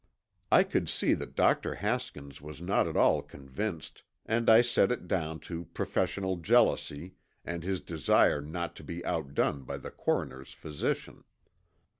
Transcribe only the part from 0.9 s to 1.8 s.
that Dr.